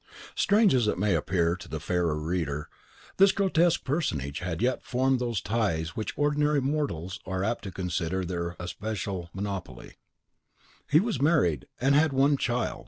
Strange 0.33 0.73
as 0.73 0.87
it 0.87 0.97
may 0.97 1.13
appear 1.15 1.55
to 1.55 1.69
the 1.69 1.79
fairer 1.79 2.17
reader, 2.17 2.67
this 3.17 3.31
grotesque 3.31 3.83
personage 3.83 4.39
had 4.39 4.59
yet 4.59 4.81
formed 4.81 5.19
those 5.19 5.41
ties 5.43 5.95
which 5.95 6.17
ordinary 6.17 6.59
mortals 6.59 7.19
are 7.23 7.43
apt 7.43 7.63
to 7.63 7.69
consider 7.71 8.25
their 8.25 8.55
especial 8.59 9.29
monopoly, 9.31 9.97
he 10.89 10.99
was 10.99 11.21
married, 11.21 11.67
and 11.79 11.93
had 11.93 12.13
one 12.13 12.35
child. 12.35 12.79